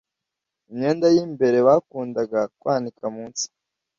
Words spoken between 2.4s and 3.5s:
kwanika munsi